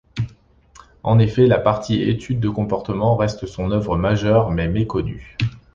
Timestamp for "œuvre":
3.69-3.97